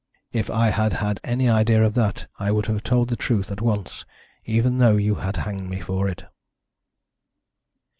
If 0.31 0.49
I 0.49 0.71
had 0.71 0.93
had 0.93 1.19
any 1.23 1.47
idea 1.47 1.83
of 1.83 1.93
that 1.93 2.25
I 2.39 2.51
would 2.51 2.65
have 2.65 2.81
told 2.81 3.09
the 3.09 3.15
truth 3.15 3.51
at 3.51 3.61
once, 3.61 4.03
even 4.45 4.79
though 4.79 4.97
you 4.97 5.13
had 5.21 5.37
hanged 5.37 5.69
me 5.69 5.79
for 5.79 6.09
it." 6.09 6.25